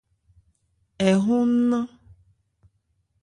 [1.07, 1.87] Ɛ hɔn nnán.